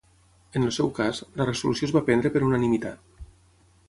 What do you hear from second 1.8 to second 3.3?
es va prendre per unanimitat.